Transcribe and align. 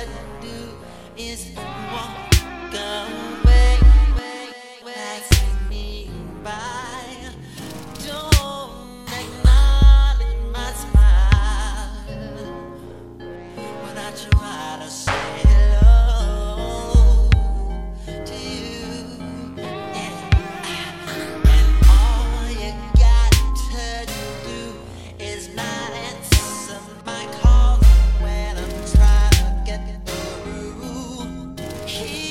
I 0.00 0.06
do 0.40 0.48
is 1.14 1.50
walk 1.92 2.32
away. 2.72 3.76
Pass 4.82 5.28
me 5.68 6.10
by. 6.42 7.04
Don't 8.06 9.06
acknowledge 9.12 10.40
my 10.54 10.72
smile 10.72 11.92
when 13.82 13.98
I 13.98 14.10
try 14.16 14.78
to 14.82 14.88
say 14.90 15.26
hello 15.42 17.28
to 18.24 18.34
you. 18.34 18.88
And 19.58 20.14
all 21.90 22.48
you 22.48 22.72
got 22.96 23.32
to 23.70 24.06
do 24.46 24.60
is 25.22 25.54
not. 25.54 25.79
He 31.90 32.29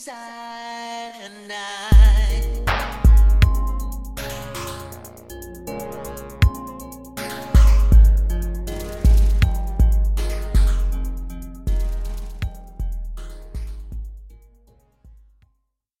inside 0.00 1.12
and 1.22 1.52
I 1.52 1.79